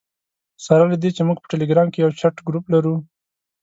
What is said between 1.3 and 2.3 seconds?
په ټلګرام کې یو